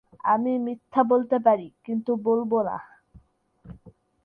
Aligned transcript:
আমি 0.25 0.51
মিথ্যা 0.65 1.01
বলতে 1.11 1.37
পারি 1.45 1.67
কিন্তু 1.85 2.11
বলব 2.27 2.51
না। 2.67 2.77